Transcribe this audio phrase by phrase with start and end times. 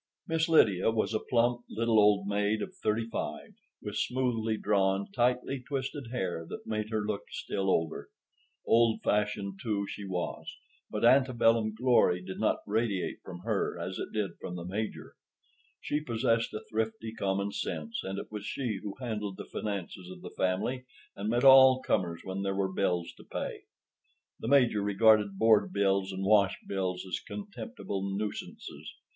[0.27, 3.53] Miss Lydia was a plump, little old maid of thirty five,
[3.83, 8.09] with smoothly drawn, tightly twisted hair that made her look still older.
[8.65, 10.57] Old fashioned, too, she was;
[10.89, 15.13] but antebellum glory did not radiate from her as it did from the Major.
[15.79, 20.21] She possessed a thrifty common sense, and it was she who handled the finances of
[20.23, 20.83] the family,
[21.15, 23.65] and met all comers when there were bills to pay.
[24.39, 28.95] The Major regarded board bills and wash bills as contemptible nuisances.